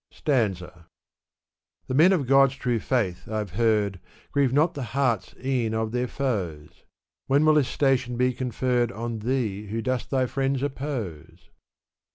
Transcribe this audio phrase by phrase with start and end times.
[0.09, 0.87] Stanza,
[1.85, 3.99] The men of God's true fiaith, I've heard,
[4.31, 6.83] Grieve not the hearts e'en of their foes.
[7.27, 11.51] When will this station be conferred On thee who dost thy friends oppose?